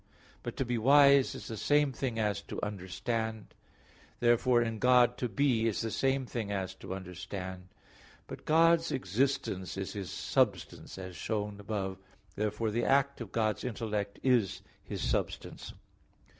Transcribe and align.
But 0.41 0.57
to 0.57 0.65
be 0.65 0.79
wise 0.79 1.35
is 1.35 1.47
the 1.47 1.55
same 1.55 1.91
thing 1.91 2.17
as 2.17 2.41
to 2.47 2.59
understand. 2.63 3.53
Therefore 4.19 4.59
in 4.63 4.79
God 4.79 5.15
to 5.19 5.29
be 5.29 5.67
is 5.67 5.81
the 5.81 5.91
same 5.91 6.25
thing 6.25 6.51
as 6.51 6.73
to 6.73 6.95
understand. 6.95 7.67
But 8.25 8.43
God's 8.45 8.91
existence 8.91 9.77
is 9.77 9.93
His 9.93 10.09
substance, 10.09 10.97
as 10.97 11.15
shown 11.15 11.59
above 11.59 11.97
(Q. 11.97 12.05
3, 12.33 12.45
A. 12.45 12.49
4). 12.49 12.49
Therefore 12.49 12.71
the 12.71 12.85
act 12.85 13.21
of 13.21 13.31
God's 13.31 13.63
intellect 13.63 14.17
is 14.23 14.63
His 14.83 15.03
substance. 15.07 15.71